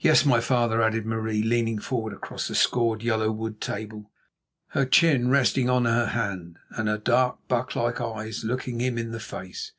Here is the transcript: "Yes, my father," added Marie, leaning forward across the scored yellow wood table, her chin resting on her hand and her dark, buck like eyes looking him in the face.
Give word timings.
"Yes, 0.00 0.26
my 0.26 0.40
father," 0.40 0.82
added 0.82 1.06
Marie, 1.06 1.40
leaning 1.40 1.78
forward 1.78 2.12
across 2.12 2.48
the 2.48 2.56
scored 2.56 3.04
yellow 3.04 3.30
wood 3.30 3.60
table, 3.60 4.10
her 4.70 4.84
chin 4.84 5.28
resting 5.30 5.70
on 5.70 5.84
her 5.84 6.06
hand 6.06 6.58
and 6.70 6.88
her 6.88 6.98
dark, 6.98 7.38
buck 7.46 7.76
like 7.76 8.00
eyes 8.00 8.42
looking 8.42 8.80
him 8.80 8.98
in 8.98 9.12
the 9.12 9.20
face. 9.20 9.70